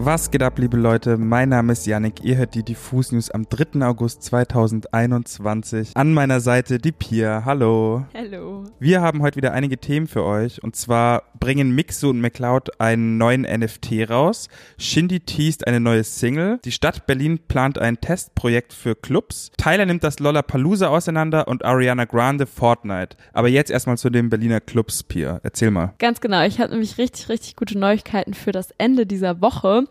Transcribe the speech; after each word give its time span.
Was 0.00 0.30
geht 0.30 0.44
ab, 0.44 0.60
liebe 0.60 0.76
Leute? 0.76 1.16
Mein 1.16 1.48
Name 1.48 1.72
ist 1.72 1.84
Yannick. 1.84 2.22
Ihr 2.22 2.36
hört 2.36 2.54
die 2.54 2.62
Diffus 2.62 3.10
News 3.10 3.32
am 3.32 3.48
3. 3.48 3.84
August 3.84 4.22
2021. 4.22 5.90
An 5.96 6.14
meiner 6.14 6.38
Seite 6.38 6.78
die 6.78 6.92
Pia. 6.92 7.42
Hallo. 7.44 8.04
Hallo. 8.14 8.47
Wir 8.80 9.00
haben 9.00 9.22
heute 9.22 9.34
wieder 9.34 9.54
einige 9.54 9.76
Themen 9.76 10.06
für 10.06 10.24
euch. 10.24 10.62
Und 10.62 10.76
zwar 10.76 11.24
bringen 11.40 11.74
Mixo 11.74 12.10
und 12.10 12.20
McCloud 12.20 12.80
einen 12.80 13.18
neuen 13.18 13.42
NFT 13.42 14.08
raus. 14.08 14.48
Shindy 14.78 15.18
teased 15.18 15.66
eine 15.66 15.80
neue 15.80 16.04
Single. 16.04 16.60
Die 16.64 16.70
Stadt 16.70 17.04
Berlin 17.04 17.40
plant 17.40 17.78
ein 17.80 18.00
Testprojekt 18.00 18.72
für 18.72 18.94
Clubs. 18.94 19.50
Tyler 19.56 19.84
nimmt 19.84 20.04
das 20.04 20.20
Lollapalooza 20.20 20.86
auseinander 20.86 21.48
und 21.48 21.64
Ariana 21.64 22.04
Grande 22.04 22.46
Fortnite. 22.46 23.16
Aber 23.32 23.48
jetzt 23.48 23.72
erstmal 23.72 23.98
zu 23.98 24.10
den 24.10 24.30
Berliner 24.30 24.60
Clubs, 24.60 25.02
Pia. 25.02 25.40
Erzähl 25.42 25.72
mal. 25.72 25.94
Ganz 25.98 26.20
genau. 26.20 26.44
Ich 26.44 26.60
habe 26.60 26.70
nämlich 26.70 26.98
richtig, 26.98 27.28
richtig 27.28 27.56
gute 27.56 27.76
Neuigkeiten 27.76 28.32
für 28.32 28.52
das 28.52 28.70
Ende 28.78 29.06
dieser 29.06 29.40
Woche. 29.40 29.86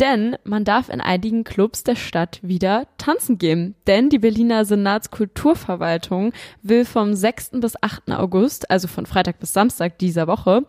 Denn 0.00 0.36
man 0.44 0.64
darf 0.64 0.88
in 0.88 1.00
einigen 1.00 1.44
Clubs 1.44 1.84
der 1.84 1.96
Stadt 1.96 2.40
wieder 2.42 2.86
tanzen 2.98 3.38
gehen. 3.38 3.74
Denn 3.86 4.08
die 4.08 4.18
Berliner 4.18 4.64
Senatskulturverwaltung 4.64 6.32
will 6.62 6.84
vom 6.84 7.14
6. 7.14 7.52
bis 7.60 7.74
8. 7.80 8.10
August, 8.10 8.70
also 8.70 8.88
von 8.88 9.06
Freitag 9.06 9.38
bis 9.38 9.52
Samstag 9.52 9.98
dieser 9.98 10.26
Woche, 10.26 10.64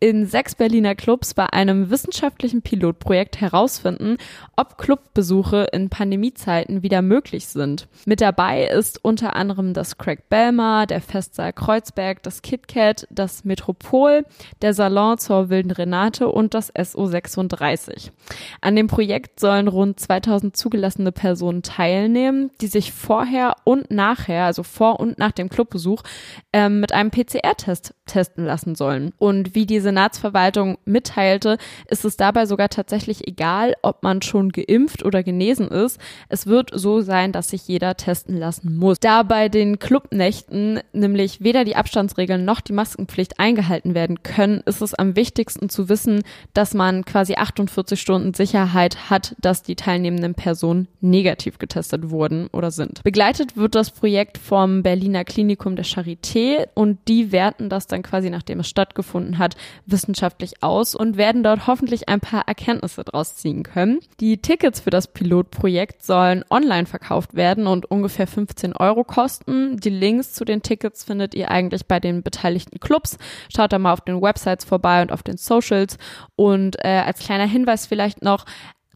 in 0.00 0.26
sechs 0.26 0.54
Berliner 0.54 0.94
Clubs 0.94 1.34
bei 1.34 1.46
einem 1.46 1.90
wissenschaftlichen 1.90 2.62
Pilotprojekt 2.62 3.40
herausfinden, 3.40 4.18
ob 4.56 4.78
Clubbesuche 4.78 5.68
in 5.72 5.88
Pandemiezeiten 5.88 6.82
wieder 6.82 7.02
möglich 7.02 7.46
sind. 7.46 7.88
Mit 8.06 8.20
dabei 8.20 8.66
ist 8.66 9.02
unter 9.02 9.36
anderem 9.36 9.72
das 9.72 9.98
Craig 9.98 10.28
Belmar, 10.28 10.86
der 10.86 11.00
Festsaal 11.00 11.52
Kreuzberg, 11.52 12.22
das 12.22 12.42
KitKat, 12.42 13.06
das 13.10 13.44
Metropol, 13.44 14.24
der 14.62 14.74
Salon 14.74 15.18
zur 15.18 15.48
Wilden 15.48 15.70
Renate 15.70 16.28
und 16.28 16.54
das 16.54 16.74
SO36. 16.74 18.10
An 18.64 18.76
dem 18.76 18.86
Projekt 18.86 19.40
sollen 19.40 19.68
rund 19.68 20.00
2000 20.00 20.56
zugelassene 20.56 21.12
Personen 21.12 21.62
teilnehmen, 21.62 22.50
die 22.62 22.66
sich 22.66 22.92
vorher 22.92 23.56
und 23.64 23.90
nachher, 23.90 24.46
also 24.46 24.62
vor 24.62 25.00
und 25.00 25.18
nach 25.18 25.32
dem 25.32 25.50
Clubbesuch, 25.50 26.02
ähm, 26.50 26.80
mit 26.80 26.90
einem 26.90 27.10
PCR-Test 27.10 27.92
testen 28.06 28.44
lassen 28.44 28.74
sollen. 28.74 29.12
Und 29.18 29.54
wie 29.54 29.66
die 29.66 29.80
Senatsverwaltung 29.80 30.78
mitteilte, 30.84 31.58
ist 31.88 32.04
es 32.04 32.16
dabei 32.16 32.46
sogar 32.46 32.68
tatsächlich 32.68 33.26
egal, 33.26 33.74
ob 33.82 34.02
man 34.02 34.22
schon 34.22 34.50
geimpft 34.50 35.04
oder 35.04 35.22
genesen 35.22 35.68
ist. 35.68 35.98
Es 36.28 36.46
wird 36.46 36.70
so 36.72 37.00
sein, 37.00 37.32
dass 37.32 37.50
sich 37.50 37.66
jeder 37.66 37.96
testen 37.96 38.36
lassen 38.36 38.76
muss. 38.76 39.00
Da 39.00 39.22
bei 39.22 39.48
den 39.48 39.78
Clubnächten 39.78 40.80
nämlich 40.92 41.42
weder 41.42 41.64
die 41.64 41.76
Abstandsregeln 41.76 42.44
noch 42.44 42.60
die 42.60 42.72
Maskenpflicht 42.72 43.40
eingehalten 43.40 43.94
werden 43.94 44.22
können, 44.22 44.62
ist 44.66 44.82
es 44.82 44.94
am 44.94 45.16
wichtigsten 45.16 45.68
zu 45.68 45.88
wissen, 45.88 46.22
dass 46.52 46.74
man 46.74 47.04
quasi 47.04 47.34
48 47.34 48.00
Stunden 48.00 48.34
Sicherheit 48.34 49.10
hat, 49.10 49.34
dass 49.40 49.62
die 49.62 49.76
teilnehmenden 49.76 50.34
Personen 50.34 50.88
negativ 51.00 51.58
getestet 51.58 52.10
wurden 52.10 52.48
oder 52.52 52.70
sind. 52.70 53.02
Begleitet 53.02 53.56
wird 53.56 53.74
das 53.74 53.90
Projekt 53.90 54.38
vom 54.38 54.82
Berliner 54.82 55.24
Klinikum 55.24 55.76
der 55.76 55.84
Charité 55.84 56.68
und 56.74 56.98
die 57.08 57.32
werten 57.32 57.68
das 57.68 57.86
dann 57.94 58.02
quasi, 58.02 58.28
nachdem 58.28 58.60
es 58.60 58.68
stattgefunden 58.68 59.38
hat, 59.38 59.56
wissenschaftlich 59.86 60.62
aus 60.62 60.94
und 60.94 61.16
werden 61.16 61.42
dort 61.42 61.66
hoffentlich 61.66 62.08
ein 62.08 62.20
paar 62.20 62.46
Erkenntnisse 62.46 63.04
draus 63.04 63.36
ziehen 63.36 63.62
können. 63.62 64.00
Die 64.20 64.38
Tickets 64.38 64.80
für 64.80 64.90
das 64.90 65.08
Pilotprojekt 65.08 66.02
sollen 66.02 66.44
online 66.50 66.86
verkauft 66.86 67.34
werden 67.34 67.66
und 67.66 67.86
ungefähr 67.90 68.26
15 68.26 68.76
Euro 68.76 69.04
kosten. 69.04 69.78
Die 69.78 69.90
Links 69.90 70.32
zu 70.32 70.44
den 70.44 70.62
Tickets 70.62 71.04
findet 71.04 71.34
ihr 71.34 71.50
eigentlich 71.50 71.86
bei 71.86 72.00
den 72.00 72.22
beteiligten 72.22 72.80
Clubs. 72.80 73.16
Schaut 73.54 73.72
da 73.72 73.78
mal 73.78 73.92
auf 73.92 74.02
den 74.02 74.20
Websites 74.20 74.64
vorbei 74.64 75.02
und 75.02 75.12
auf 75.12 75.22
den 75.22 75.36
Socials. 75.36 75.96
Und 76.36 76.76
äh, 76.84 77.02
als 77.06 77.20
kleiner 77.20 77.46
Hinweis 77.46 77.86
vielleicht 77.86 78.22
noch, 78.22 78.44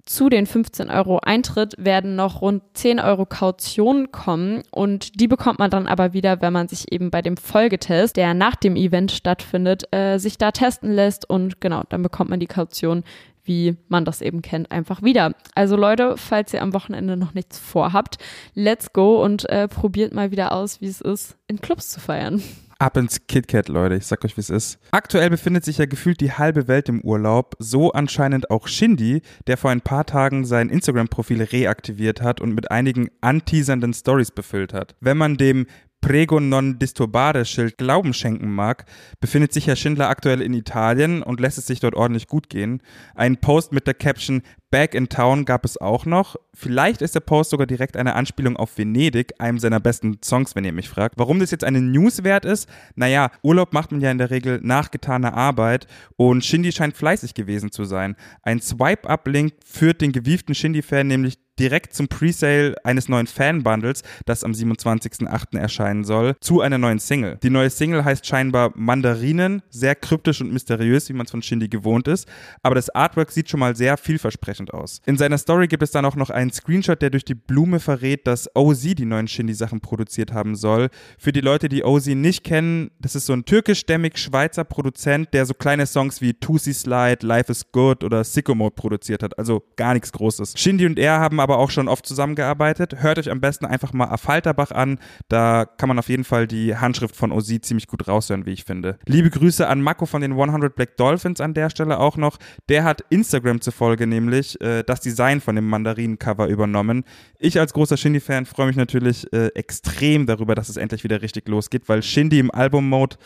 zu 0.08 0.28
den 0.28 0.46
15 0.46 0.90
Euro 0.90 1.18
Eintritt 1.22 1.74
werden 1.78 2.16
noch 2.16 2.41
rund 2.41 2.62
10 2.74 2.98
Euro 2.98 3.26
Kaution 3.26 4.10
kommen 4.10 4.62
und 4.70 5.20
die 5.20 5.28
bekommt 5.28 5.58
man 5.58 5.70
dann 5.70 5.86
aber 5.86 6.12
wieder, 6.12 6.41
wenn 6.41 6.52
man 6.52 6.69
sich 6.69 6.91
eben 6.92 7.10
bei 7.10 7.22
dem 7.22 7.36
Folgetest, 7.36 8.16
der 8.16 8.34
nach 8.34 8.56
dem 8.56 8.74
Event 8.74 9.12
stattfindet, 9.12 9.84
äh, 9.94 10.18
sich 10.18 10.38
da 10.38 10.50
testen 10.50 10.92
lässt 10.92 11.28
und 11.28 11.60
genau, 11.60 11.82
dann 11.88 12.02
bekommt 12.02 12.30
man 12.30 12.41
die 12.41 12.47
Kaution 12.47 13.04
wie 13.44 13.78
man 13.88 14.04
das 14.04 14.20
eben 14.20 14.42
kennt, 14.42 14.70
einfach 14.70 15.02
wieder. 15.02 15.32
Also 15.54 15.74
Leute, 15.74 16.18
falls 16.18 16.52
ihr 16.52 16.60
am 16.60 16.74
Wochenende 16.74 17.16
noch 17.16 17.32
nichts 17.32 17.58
vorhabt, 17.58 18.18
let's 18.54 18.92
go 18.92 19.24
und 19.24 19.48
äh, 19.48 19.68
probiert 19.68 20.12
mal 20.12 20.30
wieder 20.30 20.52
aus, 20.52 20.82
wie 20.82 20.86
es 20.86 21.00
ist, 21.00 21.38
in 21.47 21.58
Clubs 21.62 21.88
zu 21.88 21.98
feiern. 21.98 22.42
Ab 22.81 22.97
ins 22.97 23.27
KitKat, 23.27 23.69
Leute. 23.69 23.97
Ich 23.97 24.06
sag 24.06 24.25
euch, 24.25 24.37
wie 24.37 24.41
es 24.41 24.50
ist. 24.50 24.78
Aktuell 24.93 25.31
befindet 25.31 25.65
sich 25.65 25.78
ja 25.78 25.87
gefühlt 25.87 26.21
die 26.21 26.31
halbe 26.31 26.69
Welt 26.69 26.89
im 26.89 27.00
Urlaub. 27.00 27.56
So 27.59 27.91
anscheinend 27.91 28.53
auch 28.53 28.69
Shindy, 28.69 29.22
der 29.49 29.56
vor 29.56 29.72
ein 29.72 29.81
paar 29.81 30.06
Tagen 30.06 30.44
sein 30.44 30.69
Instagram-Profil 30.69 31.43
reaktiviert 31.43 32.22
hat 32.22 32.41
und 32.41 32.55
mit 32.55 32.71
einigen 32.71 33.09
anteasernden 33.21 33.94
Stories 33.94 34.31
befüllt 34.31 34.72
hat. 34.72 34.94
Wenn 35.00 35.16
man 35.16 35.37
dem 35.37 35.66
Prego 36.08 36.41
non 36.41 36.78
disturbare 36.78 37.44
Schild 37.44 37.76
Glauben 37.76 38.14
schenken 38.14 38.50
mag, 38.50 38.86
befindet 39.20 39.52
sich 39.52 39.66
Herr 39.66 39.76
Schindler 39.76 40.08
aktuell 40.08 40.41
in 40.41 40.54
Italien 40.54 41.22
und 41.22 41.38
lässt 41.38 41.58
es 41.58 41.66
sich 41.66 41.80
dort 41.80 41.94
ordentlich 41.94 42.28
gut 42.28 42.48
gehen. 42.48 42.80
Ein 43.14 43.36
Post 43.36 43.72
mit 43.72 43.86
der 43.86 43.92
Caption 43.92 44.41
Back 44.70 44.94
in 44.94 45.10
Town 45.10 45.44
gab 45.44 45.66
es 45.66 45.78
auch 45.78 46.06
noch. 46.06 46.36
Vielleicht 46.54 47.02
ist 47.02 47.14
der 47.14 47.20
Post 47.20 47.50
sogar 47.50 47.66
direkt 47.66 47.94
eine 47.94 48.14
Anspielung 48.14 48.56
auf 48.56 48.78
Venedig, 48.78 49.34
einem 49.38 49.58
seiner 49.58 49.80
besten 49.80 50.18
Songs, 50.24 50.56
wenn 50.56 50.64
ihr 50.64 50.72
mich 50.72 50.88
fragt. 50.88 51.18
Warum 51.18 51.41
das 51.41 51.50
jetzt 51.50 51.64
eine 51.64 51.82
News 51.82 52.24
wert 52.24 52.47
ist? 52.47 52.70
Naja, 52.94 53.30
Urlaub 53.42 53.74
macht 53.74 53.92
man 53.92 54.00
ja 54.00 54.10
in 54.10 54.18
der 54.18 54.30
Regel 54.30 54.60
nach 54.62 54.91
getaner 54.91 55.34
Arbeit 55.34 55.86
und 56.16 56.42
Shindy 56.42 56.72
scheint 56.72 56.97
fleißig 56.97 57.34
gewesen 57.34 57.70
zu 57.70 57.84
sein. 57.84 58.16
Ein 58.42 58.62
Swipe-Up-Link 58.62 59.52
führt 59.62 60.00
den 60.00 60.12
gewieften 60.12 60.54
Shindy-Fan 60.54 61.06
nämlich 61.06 61.38
direkt 61.58 61.94
zum 61.94 62.08
Presale 62.08 62.76
eines 62.84 63.08
neuen 63.08 63.26
Fan-Bundles, 63.26 64.02
das 64.26 64.44
am 64.44 64.52
27.08. 64.52 65.58
erscheinen 65.58 66.04
soll, 66.04 66.34
zu 66.41 66.60
einer 66.60 66.78
neuen 66.78 66.98
Single. 66.98 67.38
Die 67.42 67.50
neue 67.50 67.70
Single 67.70 68.04
heißt 68.04 68.26
scheinbar 68.26 68.72
Mandarinen, 68.74 69.62
sehr 69.70 69.94
kryptisch 69.94 70.41
und 70.41 70.52
mysteriös, 70.52 71.08
wie 71.08 71.12
man 71.12 71.26
es 71.26 71.30
von 71.30 71.42
Shindy 71.42 71.68
gewohnt 71.68 72.08
ist, 72.08 72.28
aber 72.62 72.74
das 72.74 72.91
Artwork 72.91 73.30
sieht 73.30 73.48
schon 73.48 73.60
mal 73.60 73.76
sehr 73.76 73.97
vielversprechend 73.97 74.72
aus. 74.72 75.00
In 75.06 75.16
seiner 75.16 75.38
Story 75.38 75.68
gibt 75.68 75.82
es 75.82 75.91
dann 75.91 76.04
auch 76.04 76.16
noch 76.16 76.30
einen 76.30 76.52
Screenshot, 76.52 77.00
der 77.02 77.10
durch 77.10 77.24
die 77.24 77.34
Blume 77.34 77.80
verrät, 77.80 78.26
dass 78.26 78.48
OZ 78.54 78.94
die 78.94 79.04
neuen 79.04 79.28
Shindy-Sachen 79.28 79.80
produziert 79.80 80.32
haben 80.32 80.54
soll. 80.54 80.88
Für 81.18 81.32
die 81.32 81.41
Leute, 81.41 81.68
die 81.68 81.84
OZ 81.84 82.06
nicht 82.08 82.44
kennen, 82.44 82.91
das 82.98 83.14
ist 83.14 83.26
so 83.26 83.32
ein 83.32 83.44
türkischstämmig 83.44 84.18
Schweizer 84.18 84.64
Produzent, 84.64 85.32
der 85.32 85.47
so 85.47 85.54
kleine 85.54 85.86
Songs 85.86 86.20
wie 86.20 86.34
Tusi 86.34 86.74
Slide, 86.74 87.26
Life 87.26 87.50
is 87.50 87.70
Good 87.72 88.04
oder 88.04 88.24
Sicko 88.24 88.54
Mode 88.54 88.74
produziert 88.74 89.22
hat, 89.22 89.38
also 89.38 89.62
gar 89.76 89.94
nichts 89.94 90.12
Großes. 90.12 90.54
Shindy 90.56 90.86
und 90.86 90.98
er 90.98 91.18
haben 91.18 91.41
aber 91.41 91.47
aber 91.48 91.59
auch 91.59 91.70
schon 91.70 91.88
oft 91.88 92.04
zusammengearbeitet. 92.04 92.97
Hört 93.00 93.19
euch 93.19 93.31
am 93.31 93.41
besten 93.41 93.64
einfach 93.64 93.94
mal 93.94 94.09
Affalterbach 94.09 94.70
an. 94.70 94.98
Da 95.28 95.64
kann 95.64 95.88
man 95.88 95.98
auf 95.98 96.10
jeden 96.10 96.25
Fall 96.25 96.47
die 96.47 96.76
Handschrift 96.76 97.16
von 97.16 97.32
Osi 97.32 97.60
ziemlich 97.62 97.86
gut 97.86 98.06
raushören, 98.06 98.44
wie 98.44 98.53
ich 98.53 98.64
finde. 98.64 98.98
Liebe 99.06 99.31
Grüße 99.31 99.66
an 99.66 99.81
Mako 99.81 100.04
von 100.04 100.20
den 100.20 100.32
100 100.32 100.76
Black 100.76 100.98
Dolphins 100.98 101.41
an 101.41 101.54
der 101.54 101.70
Stelle 101.70 101.98
auch 101.98 102.19
noch. 102.19 102.36
Der 102.69 102.84
hat 102.84 103.03
Instagram 103.09 103.62
zufolge 103.62 104.06
nämlich 104.06 104.60
äh, 104.60 104.82
das 104.82 105.00
Design 105.00 105.41
von 105.41 105.56
dem 105.56 105.66
Mandarinen-Cover 105.69 106.48
übernommen. 106.48 107.04
Ich 107.38 107.59
als 107.59 107.72
großer 107.72 107.97
Shindy-Fan 107.97 108.44
freue 108.44 108.66
mich 108.66 108.76
natürlich 108.76 109.32
äh, 109.32 109.47
extrem 109.54 110.26
darüber, 110.26 110.54
dass 110.54 110.69
es 110.69 110.76
endlich 110.76 111.03
wieder 111.03 111.22
richtig 111.22 111.48
losgeht, 111.48 111.88
weil 111.88 112.03
Shindy 112.03 112.41
im 112.41 112.50
Album-Mode 112.50 113.16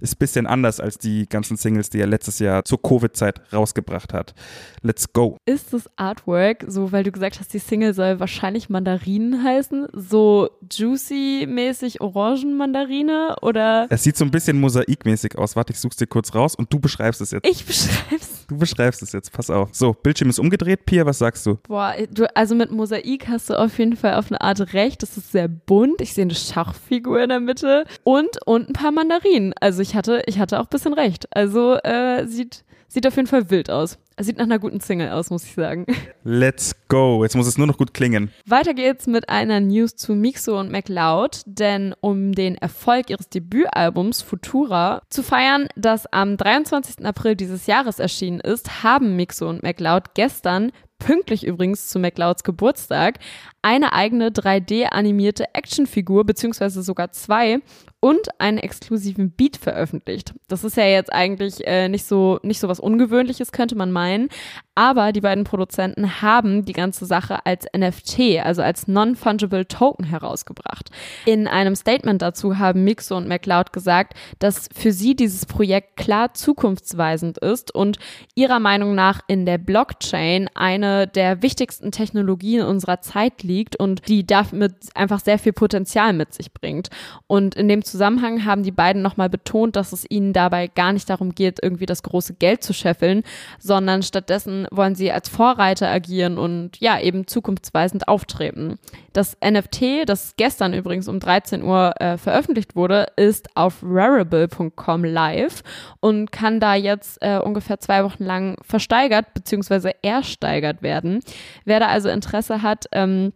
ist 0.00 0.14
ein 0.14 0.18
bisschen 0.18 0.46
anders 0.46 0.80
als 0.80 0.96
die 0.96 1.28
ganzen 1.28 1.58
Singles, 1.58 1.90
die 1.90 2.00
er 2.00 2.06
letztes 2.06 2.38
Jahr 2.38 2.64
zur 2.64 2.80
Covid-Zeit 2.80 3.52
rausgebracht 3.52 4.14
hat. 4.14 4.34
Let's 4.80 5.12
go. 5.12 5.36
Ist 5.44 5.74
das 5.74 5.90
Artwork, 5.96 6.64
so 6.68 6.92
weil 6.92 7.04
du 7.04 7.12
gesagt 7.12 7.38
hast, 7.38 7.52
die 7.52 7.58
Single 7.66 7.94
soll 7.94 8.20
wahrscheinlich 8.20 8.68
Mandarinen 8.68 9.42
heißen. 9.42 9.88
So 9.92 10.48
juicy-mäßig 10.70 12.00
Orangenmandarine 12.00 13.36
oder? 13.42 13.86
Es 13.90 14.02
sieht 14.02 14.16
so 14.16 14.24
ein 14.24 14.30
bisschen 14.30 14.60
mosaikmäßig 14.60 15.36
aus. 15.38 15.56
Warte, 15.56 15.72
ich 15.72 15.80
such's 15.80 15.96
dir 15.96 16.06
kurz 16.06 16.34
raus 16.34 16.54
und 16.54 16.72
du 16.72 16.78
beschreibst 16.78 17.20
es 17.20 17.30
jetzt. 17.30 17.46
Ich 17.46 17.64
beschreib's. 17.64 18.46
Du 18.48 18.56
beschreibst 18.56 19.02
es 19.02 19.12
jetzt, 19.12 19.32
pass 19.32 19.50
auf. 19.50 19.70
So, 19.72 19.92
Bildschirm 19.92 20.30
ist 20.30 20.38
umgedreht. 20.38 20.86
Pia, 20.86 21.04
was 21.04 21.18
sagst 21.18 21.44
du? 21.46 21.56
Boah, 21.66 21.94
du, 22.10 22.34
also 22.36 22.54
mit 22.54 22.70
Mosaik 22.70 23.26
hast 23.28 23.50
du 23.50 23.58
auf 23.58 23.78
jeden 23.78 23.96
Fall 23.96 24.14
auf 24.14 24.30
eine 24.30 24.40
Art 24.40 24.72
recht. 24.72 25.02
Das 25.02 25.16
ist 25.16 25.32
sehr 25.32 25.48
bunt. 25.48 26.00
Ich 26.00 26.14
sehe 26.14 26.22
eine 26.22 26.34
Schachfigur 26.34 27.20
in 27.22 27.28
der 27.28 27.40
Mitte 27.40 27.84
und, 28.04 28.38
und 28.46 28.68
ein 28.68 28.72
paar 28.72 28.92
Mandarinen. 28.92 29.52
Also 29.60 29.82
ich 29.82 29.94
hatte, 29.96 30.22
ich 30.26 30.38
hatte 30.38 30.60
auch 30.60 30.64
ein 30.64 30.70
bisschen 30.70 30.94
recht. 30.94 31.26
Also 31.34 31.74
äh, 31.82 32.26
sieht, 32.26 32.64
sieht 32.88 33.06
auf 33.06 33.16
jeden 33.16 33.28
Fall 33.28 33.50
wild 33.50 33.70
aus. 33.70 33.98
Sieht 34.18 34.38
nach 34.38 34.44
einer 34.44 34.58
guten 34.58 34.80
Single 34.80 35.10
aus, 35.10 35.28
muss 35.28 35.44
ich 35.44 35.52
sagen. 35.52 35.84
Let's 36.24 36.74
go. 36.88 37.22
Jetzt 37.22 37.36
muss 37.36 37.46
es 37.46 37.58
nur 37.58 37.66
noch 37.66 37.76
gut 37.76 37.92
klingen. 37.92 38.30
Weiter 38.46 38.72
geht's 38.72 39.06
mit 39.06 39.28
einer 39.28 39.60
News 39.60 39.94
zu 39.94 40.14
Mixo 40.14 40.58
und 40.58 40.72
MacLeod, 40.72 41.42
denn 41.44 41.94
um 42.00 42.32
den 42.32 42.56
Erfolg 42.56 43.10
ihres 43.10 43.28
Debütalbums 43.28 44.22
Futura 44.22 45.02
zu 45.10 45.22
feiern, 45.22 45.68
das 45.76 46.06
am 46.06 46.38
23. 46.38 47.04
April 47.04 47.36
dieses 47.36 47.66
Jahres 47.66 47.98
erschienen 47.98 48.40
ist, 48.40 48.82
haben 48.82 49.16
Mixo 49.16 49.50
und 49.50 49.62
MacLeod 49.62 50.14
gestern 50.14 50.72
pünktlich 50.98 51.46
übrigens 51.46 51.88
zu 51.88 51.98
McLeods 51.98 52.42
Geburtstag, 52.42 53.18
eine 53.62 53.92
eigene 53.92 54.30
3D-animierte 54.30 55.44
Actionfigur, 55.52 56.24
beziehungsweise 56.24 56.82
sogar 56.82 57.12
zwei, 57.12 57.58
und 58.06 58.28
einen 58.38 58.58
exklusiven 58.58 59.32
Beat 59.32 59.56
veröffentlicht. 59.56 60.32
Das 60.46 60.62
ist 60.62 60.76
ja 60.76 60.84
jetzt 60.84 61.12
eigentlich 61.12 61.66
äh, 61.66 61.88
nicht 61.88 62.04
so 62.04 62.38
nicht 62.44 62.60
so 62.60 62.68
was 62.68 62.78
Ungewöhnliches, 62.78 63.50
könnte 63.50 63.74
man 63.74 63.90
meinen. 63.90 64.28
Aber 64.76 65.12
die 65.12 65.22
beiden 65.22 65.42
Produzenten 65.42 66.20
haben 66.22 66.64
die 66.64 66.74
ganze 66.74 67.06
Sache 67.06 67.44
als 67.46 67.66
NFT, 67.76 68.44
also 68.44 68.62
als 68.62 68.86
Non-Fungible 68.86 69.66
Token 69.66 70.04
herausgebracht. 70.04 70.90
In 71.24 71.48
einem 71.48 71.74
Statement 71.74 72.22
dazu 72.22 72.58
haben 72.58 72.84
Mixo 72.84 73.16
und 73.16 73.26
McLeod 73.26 73.72
gesagt, 73.72 74.14
dass 74.38 74.68
für 74.72 74.92
sie 74.92 75.16
dieses 75.16 75.46
Projekt 75.46 75.96
klar 75.96 76.34
zukunftsweisend 76.34 77.38
ist 77.38 77.74
und 77.74 77.98
ihrer 78.36 78.60
Meinung 78.60 78.94
nach 78.94 79.22
in 79.26 79.46
der 79.46 79.58
Blockchain 79.58 80.48
eine 80.54 81.08
der 81.08 81.42
wichtigsten 81.42 81.90
Technologien 81.90 82.62
unserer 82.62 83.00
Zeit 83.00 83.42
liegt 83.42 83.76
und 83.76 84.06
die 84.08 84.26
damit 84.26 84.74
einfach 84.94 85.20
sehr 85.20 85.38
viel 85.40 85.54
Potenzial 85.54 86.12
mit 86.12 86.34
sich 86.34 86.52
bringt. 86.52 86.90
Und 87.26 87.54
in 87.56 87.66
dem 87.68 87.82
Zusammenhang 87.82 87.95
haben 88.00 88.62
die 88.62 88.72
beiden 88.72 89.02
nochmal 89.02 89.28
betont, 89.28 89.76
dass 89.76 89.92
es 89.92 90.04
ihnen 90.08 90.32
dabei 90.32 90.68
gar 90.68 90.92
nicht 90.92 91.08
darum 91.08 91.34
geht, 91.34 91.58
irgendwie 91.62 91.86
das 91.86 92.02
große 92.02 92.34
Geld 92.34 92.62
zu 92.62 92.72
scheffeln, 92.72 93.22
sondern 93.58 94.02
stattdessen 94.02 94.66
wollen 94.70 94.94
sie 94.94 95.12
als 95.12 95.28
Vorreiter 95.28 95.88
agieren 95.88 96.38
und 96.38 96.78
ja, 96.80 97.00
eben 97.00 97.26
zukunftsweisend 97.26 98.08
auftreten. 98.08 98.78
Das 99.12 99.36
NFT, 99.42 100.06
das 100.08 100.34
gestern 100.36 100.74
übrigens 100.74 101.08
um 101.08 101.20
13 101.20 101.62
Uhr 101.62 101.94
äh, 102.00 102.18
veröffentlicht 102.18 102.76
wurde, 102.76 103.06
ist 103.16 103.48
auf 103.56 103.82
rarible.com 103.82 105.04
live 105.04 105.62
und 106.00 106.32
kann 106.32 106.60
da 106.60 106.74
jetzt 106.74 107.18
äh, 107.22 107.38
ungefähr 107.38 107.80
zwei 107.80 108.04
Wochen 108.04 108.24
lang 108.24 108.56
versteigert 108.62 109.32
bzw. 109.34 109.92
ersteigert 110.02 110.82
werden. 110.82 111.20
Wer 111.64 111.80
da 111.80 111.88
also 111.88 112.08
Interesse 112.08 112.62
hat, 112.62 112.86
ähm, 112.92 113.32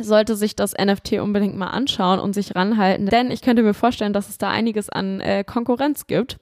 sollte 0.00 0.36
sich 0.36 0.56
das 0.56 0.74
NFT 0.74 1.14
unbedingt 1.14 1.56
mal 1.56 1.68
anschauen 1.68 2.18
und 2.18 2.34
sich 2.34 2.54
ranhalten, 2.54 3.06
denn 3.06 3.30
ich 3.30 3.42
könnte 3.42 3.62
mir 3.62 3.74
vorstellen, 3.74 4.12
dass 4.12 4.28
es 4.28 4.38
da 4.38 4.50
einiges 4.50 4.88
an 4.88 5.20
äh, 5.20 5.44
Konkurrenz 5.44 6.06
gibt. 6.06 6.38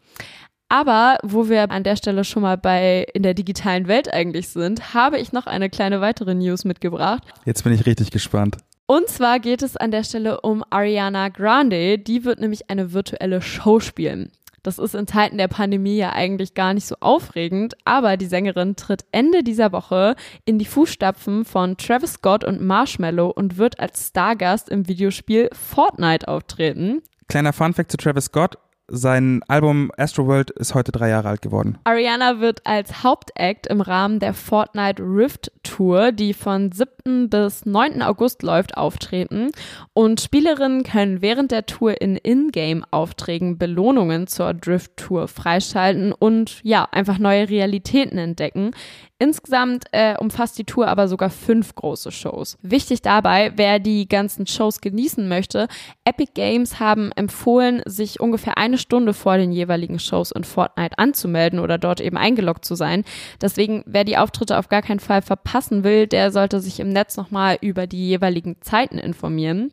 Aber 0.69 1.19
wo 1.25 1.49
wir 1.49 1.71
an 1.73 1.83
der 1.83 1.97
Stelle 1.97 2.23
schon 2.23 2.43
mal 2.43 2.57
bei 2.57 3.05
in 3.13 3.25
der 3.25 3.35
digitalen 3.35 3.89
Welt 3.89 4.13
eigentlich 4.13 4.49
sind, 4.51 4.95
habe 4.95 5.19
ich 5.19 5.33
noch 5.33 5.47
eine 5.47 5.69
kleine 5.69 6.01
weitere 6.01 6.35
News 6.35 6.65
mitgebracht. 6.65 7.25
Jetzt 7.45 7.65
bin 7.65 7.73
ich 7.73 7.87
richtig 7.87 8.13
gespannt. 8.13 8.57
Und 8.87 9.09
zwar 9.09 9.41
geht 9.41 9.63
es 9.63 9.77
an 9.77 9.91
der 9.91 10.05
Stelle 10.05 10.41
um 10.41 10.65
Ariana 10.71 11.29
Grande. 11.29 11.99
Die 11.99 12.25
wird 12.25 12.41
nämlich 12.41 12.71
eine 12.71 12.93
virtuelle 12.93 13.43
Show 13.43 13.81
spielen. 13.81 14.33
Das 14.63 14.79
ist 14.79 14.95
in 14.95 15.07
Zeiten 15.07 15.39
der 15.39 15.49
Pandemie 15.49 15.97
ja 15.97 16.13
eigentlich 16.13 16.55
gar 16.55 16.75
nicht 16.75 16.87
so 16.87 16.97
aufregend, 17.01 17.77
aber 17.85 18.17
die 18.17 18.27
Sängerin 18.27 18.77
tritt 18.77 19.05
Ende 19.13 19.43
dieser 19.43 19.73
Woche 19.73 20.17
in 20.45 20.59
die 20.59 20.65
Fußstapfen 20.65 21.45
von 21.45 21.77
Travis 21.77 22.15
Scott 22.15 22.45
und 22.45 22.61
Marshmallow 22.61 23.29
und 23.29 23.57
wird 23.57 23.81
als 23.81 24.09
Stargast 24.09 24.69
im 24.69 24.89
Videospiel 24.89 25.49
Fortnite 25.53 26.29
auftreten. 26.29 27.03
Kleiner 27.29 27.53
Funfact 27.53 27.91
zu 27.91 27.97
Travis 27.97 28.27
Scott. 28.27 28.59
Sein 28.93 29.45
Album 29.47 29.93
Astroworld 29.97 30.51
ist 30.51 30.75
heute 30.75 30.91
drei 30.91 31.11
Jahre 31.11 31.29
alt 31.29 31.43
geworden. 31.43 31.79
Ariana 31.85 32.41
wird 32.41 32.67
als 32.67 33.05
Hauptact 33.05 33.69
im 33.69 33.81
Rahmen 33.81 34.19
der 34.19 34.35
Fortnite 34.35 35.01
Rift 35.01 35.53
Tour, 35.63 36.11
die 36.11 36.35
von 36.35 36.73
7. 36.73 37.31
bis 37.31 37.65
9. 37.65 38.03
August 38.03 38.43
läuft, 38.43 38.77
auftreten. 38.77 39.53
Und 39.93 40.21
Spielerinnen 40.21 40.83
können 40.83 41.23
während 41.23 41.53
der 41.53 41.67
Tour 41.67 42.01
in 42.01 42.17
Ingame-Aufträgen 42.17 43.59
Belohnungen 43.59 44.27
zur 44.27 44.55
Drift 44.55 44.97
Tour 44.97 45.29
freischalten 45.29 46.13
und 46.13 46.59
ja, 46.65 46.89
einfach 46.91 47.19
neue 47.19 47.49
Realitäten 47.49 48.19
entdecken. 48.19 48.73
Insgesamt 49.21 49.85
äh, 49.93 50.17
umfasst 50.19 50.59
die 50.59 50.65
Tour 50.65 50.89
aber 50.89 51.07
sogar 51.07 51.29
fünf 51.29 51.75
große 51.75 52.11
Shows. 52.11 52.57
Wichtig 52.63 53.03
dabei, 53.03 53.53
wer 53.55 53.79
die 53.79 54.09
ganzen 54.09 54.47
Shows 54.47 54.81
genießen 54.81 55.29
möchte, 55.29 55.69
Epic 56.05 56.33
Games 56.35 56.81
haben 56.81 57.13
empfohlen, 57.13 57.83
sich 57.85 58.19
ungefähr 58.19 58.57
eine 58.57 58.79
Stunde 58.81 59.15
vor 59.15 59.37
den 59.37 59.53
jeweiligen 59.53 59.99
Shows 59.99 60.33
in 60.33 60.45
Fortnite 60.45 60.99
anzumelden 60.99 61.61
oder 61.61 61.79
dort 61.79 62.01
eben 62.01 62.17
eingeloggt 62.17 62.65
zu 62.65 62.75
sein. 62.75 63.05
Deswegen, 63.41 63.85
wer 63.87 64.05
die 64.05 64.17
Auftritte 64.17 64.59
auf 64.59 64.69
gar 64.69 64.83
keinen 64.83 65.01
Fall 65.01 65.23
verpassen 65.23 65.85
will, 65.85 66.07
der 66.07 66.33
sollte 66.33 66.61
sich 66.61 66.81
im 66.81 66.89
Netz 66.89 67.17
nochmal 67.17 67.59
über 67.61 67.87
die 67.87 68.09
jeweiligen 68.09 68.57
Zeiten 68.61 68.99
informieren. 68.99 69.73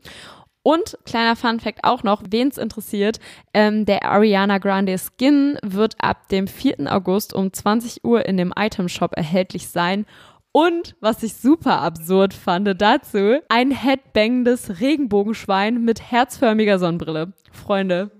Und 0.68 0.98
kleiner 1.06 1.38
Fun 1.38 1.62
Fact 1.62 1.86
auch 1.86 2.04
noch, 2.04 2.24
wen 2.30 2.50
es 2.50 2.58
interessiert, 2.58 3.22
ähm, 3.54 3.86
der 3.86 4.04
Ariana 4.04 4.58
Grande 4.58 4.98
Skin 4.98 5.58
wird 5.64 5.96
ab 6.00 6.28
dem 6.28 6.46
4. 6.46 6.94
August 6.94 7.34
um 7.34 7.54
20 7.54 8.04
Uhr 8.04 8.26
in 8.26 8.36
dem 8.36 8.54
Item 8.54 8.90
Shop 8.90 9.14
erhältlich 9.16 9.70
sein. 9.70 10.06
Und 10.52 10.96
was 11.00 11.24
ich 11.24 11.36
super 11.36 11.82
absurd 11.82 12.34
fand 12.34 12.82
dazu, 12.82 13.40
ein 13.48 13.72
headbangendes 13.72 14.82
Regenbogenschwein 14.82 15.86
mit 15.86 16.02
herzförmiger 16.02 16.80
Sonnenbrille. 16.80 17.32
Freunde, 17.52 18.12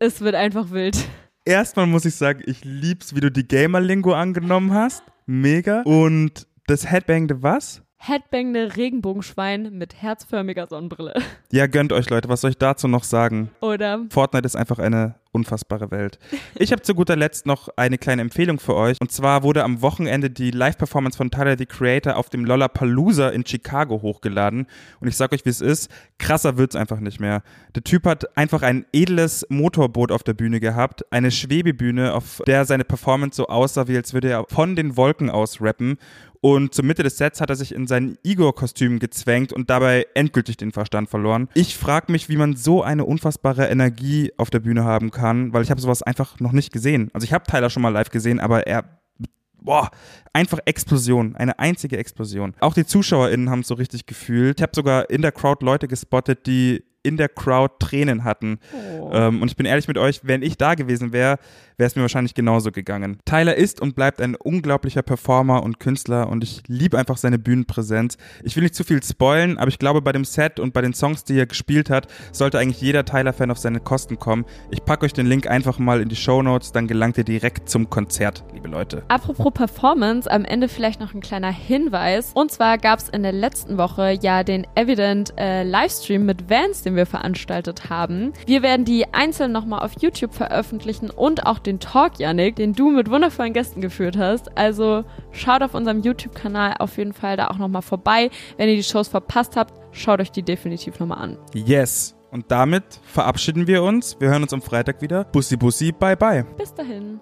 es 0.00 0.20
wird 0.20 0.34
einfach 0.34 0.70
wild. 0.70 0.98
Erstmal 1.44 1.86
muss 1.86 2.04
ich 2.04 2.14
sagen, 2.14 2.42
ich 2.46 2.64
lieb's, 2.64 3.14
wie 3.14 3.20
du 3.20 3.30
die 3.30 3.46
Gamer-Lingo 3.46 4.12
angenommen 4.12 4.72
hast. 4.72 5.02
Mega. 5.26 5.82
Und 5.82 6.46
das 6.66 6.90
headbangende 6.90 7.42
was? 7.42 7.82
Headbangende 7.96 8.76
Regenbogenschwein 8.76 9.76
mit 9.76 10.00
herzförmiger 10.00 10.66
Sonnenbrille. 10.66 11.14
Ja, 11.50 11.66
gönnt 11.66 11.92
euch, 11.92 12.08
Leute. 12.10 12.28
Was 12.28 12.42
soll 12.42 12.50
ich 12.50 12.58
dazu 12.58 12.86
noch 12.86 13.02
sagen? 13.02 13.50
Oder? 13.60 14.04
Fortnite 14.10 14.46
ist 14.46 14.56
einfach 14.56 14.78
eine 14.78 15.16
unfassbare 15.32 15.90
Welt. 15.90 16.18
Ich 16.54 16.72
habe 16.72 16.82
zu 16.82 16.94
guter 16.94 17.16
Letzt 17.16 17.46
noch 17.46 17.68
eine 17.76 17.98
kleine 17.98 18.22
Empfehlung 18.22 18.58
für 18.58 18.74
euch. 18.74 18.98
Und 19.00 19.12
zwar 19.12 19.42
wurde 19.42 19.64
am 19.64 19.82
Wochenende 19.82 20.30
die 20.30 20.50
Live-Performance 20.50 21.16
von 21.16 21.30
Tyler, 21.30 21.56
the 21.58 21.66
Creator, 21.66 22.16
auf 22.16 22.30
dem 22.30 22.44
Lollapalooza 22.44 23.28
in 23.28 23.46
Chicago 23.46 24.02
hochgeladen. 24.02 24.66
Und 25.00 25.08
ich 25.08 25.16
sag 25.16 25.32
euch, 25.32 25.44
wie 25.44 25.50
es 25.50 25.60
ist. 25.60 25.90
Krasser 26.18 26.56
wird's 26.56 26.76
einfach 26.76 27.00
nicht 27.00 27.20
mehr. 27.20 27.42
Der 27.74 27.84
Typ 27.84 28.06
hat 28.06 28.36
einfach 28.36 28.62
ein 28.62 28.86
edles 28.92 29.46
Motorboot 29.48 30.12
auf 30.12 30.22
der 30.22 30.34
Bühne 30.34 30.60
gehabt. 30.60 31.04
Eine 31.12 31.30
Schwebebühne, 31.30 32.14
auf 32.14 32.42
der 32.46 32.64
seine 32.64 32.84
Performance 32.84 33.36
so 33.36 33.48
aussah, 33.48 33.88
wie 33.88 33.96
als 33.96 34.14
würde 34.14 34.30
er 34.30 34.44
von 34.48 34.76
den 34.76 34.96
Wolken 34.96 35.30
aus 35.30 35.60
rappen. 35.60 35.98
Und 36.40 36.72
zur 36.72 36.84
Mitte 36.84 37.02
des 37.02 37.16
Sets 37.16 37.40
hat 37.40 37.50
er 37.50 37.56
sich 37.56 37.74
in 37.74 37.86
sein 37.86 38.16
Igor-Kostüm 38.22 39.00
gezwängt 39.00 39.52
und 39.52 39.70
dabei 39.70 40.06
endgültig 40.14 40.56
den 40.56 40.70
Verstand 40.70 41.10
verloren. 41.10 41.48
Ich 41.54 41.76
frage 41.76 42.12
mich, 42.12 42.28
wie 42.28 42.36
man 42.36 42.54
so 42.54 42.82
eine 42.82 43.04
unfassbare 43.04 43.66
Energie 43.66 44.32
auf 44.36 44.50
der 44.50 44.60
Bühne 44.60 44.84
haben 44.84 45.10
kann, 45.10 45.17
weil 45.52 45.62
ich 45.62 45.70
habe 45.70 45.80
sowas 45.80 46.02
einfach 46.02 46.40
noch 46.40 46.52
nicht 46.52 46.72
gesehen. 46.72 47.10
Also 47.12 47.24
ich 47.24 47.32
habe 47.32 47.44
Tyler 47.44 47.70
schon 47.70 47.82
mal 47.82 47.90
live 47.90 48.10
gesehen, 48.10 48.40
aber 48.40 48.66
er 48.66 48.84
boah, 49.60 49.90
einfach 50.32 50.58
Explosion, 50.64 51.36
eine 51.36 51.58
einzige 51.58 51.98
Explosion. 51.98 52.54
Auch 52.60 52.74
die 52.74 52.86
ZuschauerInnen 52.86 53.50
haben 53.50 53.60
es 53.60 53.68
so 53.68 53.74
richtig 53.74 54.06
gefühlt. 54.06 54.60
Ich 54.60 54.62
habe 54.62 54.72
sogar 54.74 55.10
in 55.10 55.22
der 55.22 55.32
Crowd 55.32 55.64
Leute 55.64 55.88
gespottet, 55.88 56.46
die 56.46 56.84
in 57.02 57.16
der 57.16 57.28
Crowd 57.28 57.74
Tränen 57.78 58.24
hatten. 58.24 58.58
Oh. 58.72 59.10
Ähm, 59.12 59.42
und 59.42 59.48
ich 59.48 59.56
bin 59.56 59.66
ehrlich 59.66 59.88
mit 59.88 59.98
euch, 59.98 60.20
wenn 60.24 60.42
ich 60.42 60.56
da 60.56 60.74
gewesen 60.74 61.12
wäre, 61.12 61.38
wäre 61.78 61.86
es 61.86 61.94
mir 61.94 62.02
wahrscheinlich 62.02 62.34
genauso 62.34 62.72
gegangen. 62.72 63.18
Tyler 63.24 63.54
ist 63.54 63.80
und 63.80 63.94
bleibt 63.94 64.20
ein 64.20 64.34
unglaublicher 64.34 65.02
Performer 65.02 65.62
und 65.62 65.78
Künstler 65.78 66.28
und 66.28 66.42
ich 66.42 66.62
liebe 66.66 66.98
einfach 66.98 67.16
seine 67.16 67.38
Bühnenpräsenz. 67.38 68.18
Ich 68.42 68.56
will 68.56 68.64
nicht 68.64 68.74
zu 68.74 68.82
viel 68.82 69.00
spoilen, 69.02 69.58
aber 69.58 69.68
ich 69.68 69.78
glaube, 69.78 70.02
bei 70.02 70.10
dem 70.10 70.24
Set 70.24 70.58
und 70.58 70.74
bei 70.74 70.82
den 70.82 70.92
Songs, 70.92 71.22
die 71.22 71.38
er 71.38 71.46
gespielt 71.46 71.88
hat, 71.88 72.08
sollte 72.32 72.58
eigentlich 72.58 72.80
jeder 72.80 73.04
Tyler-Fan 73.04 73.52
auf 73.52 73.58
seine 73.58 73.78
Kosten 73.78 74.18
kommen. 74.18 74.44
Ich 74.70 74.84
packe 74.84 75.06
euch 75.06 75.12
den 75.12 75.26
Link 75.26 75.46
einfach 75.46 75.78
mal 75.78 76.00
in 76.00 76.08
die 76.08 76.16
Show 76.16 76.42
Notes, 76.42 76.72
dann 76.72 76.88
gelangt 76.88 77.16
ihr 77.16 77.24
direkt 77.24 77.68
zum 77.68 77.88
Konzert, 77.88 78.44
liebe 78.52 78.66
Leute. 78.66 79.04
Apropos 79.06 79.52
Performance, 79.54 80.28
am 80.28 80.44
Ende 80.44 80.68
vielleicht 80.68 80.98
noch 80.98 81.14
ein 81.14 81.20
kleiner 81.20 81.52
Hinweis. 81.52 82.32
Und 82.34 82.50
zwar 82.50 82.78
gab 82.78 82.98
es 82.98 83.08
in 83.08 83.22
der 83.22 83.32
letzten 83.32 83.78
Woche 83.78 84.18
ja 84.20 84.42
den 84.42 84.66
Evident 84.74 85.32
äh, 85.38 85.62
Livestream 85.62 86.26
mit 86.26 86.50
Vans, 86.50 86.82
den 86.88 86.96
wir 86.96 87.06
veranstaltet 87.06 87.90
haben. 87.90 88.32
Wir 88.46 88.62
werden 88.62 88.84
die 88.84 89.12
einzeln 89.12 89.52
nochmal 89.52 89.84
auf 89.84 89.92
YouTube 90.00 90.34
veröffentlichen 90.34 91.10
und 91.10 91.46
auch 91.46 91.58
den 91.58 91.80
Talk, 91.80 92.18
Yannick, 92.18 92.56
den 92.56 92.72
du 92.72 92.90
mit 92.90 93.10
wundervollen 93.10 93.52
Gästen 93.52 93.80
geführt 93.80 94.16
hast. 94.16 94.56
Also 94.56 95.04
schaut 95.32 95.62
auf 95.62 95.74
unserem 95.74 96.00
YouTube-Kanal 96.00 96.76
auf 96.78 96.96
jeden 96.96 97.12
Fall 97.12 97.36
da 97.36 97.48
auch 97.48 97.58
nochmal 97.58 97.82
vorbei. 97.82 98.30
Wenn 98.56 98.68
ihr 98.68 98.76
die 98.76 98.82
Shows 98.82 99.08
verpasst 99.08 99.56
habt, 99.56 99.74
schaut 99.92 100.20
euch 100.20 100.32
die 100.32 100.42
definitiv 100.42 100.98
nochmal 100.98 101.18
an. 101.18 101.38
Yes. 101.54 102.14
Und 102.30 102.50
damit 102.50 103.00
verabschieden 103.04 103.66
wir 103.66 103.82
uns. 103.82 104.16
Wir 104.20 104.28
hören 104.28 104.42
uns 104.42 104.52
am 104.52 104.62
Freitag 104.62 105.00
wieder. 105.00 105.24
Bussi, 105.24 105.56
bussi, 105.56 105.92
bye, 105.92 106.16
bye. 106.16 106.44
Bis 106.56 106.74
dahin. 106.74 107.20